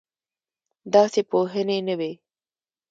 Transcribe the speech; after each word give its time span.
داسې 0.93 1.21
پوهنې 1.29 1.77
نه 1.87 1.93
وې. 1.99 2.11